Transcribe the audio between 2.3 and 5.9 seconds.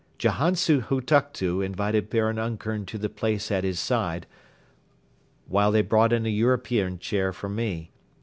Ungern to the place at his side, while they